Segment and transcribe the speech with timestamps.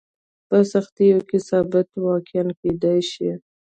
[0.47, 3.31] په سختیو کې ثابت واقع کېدای شي.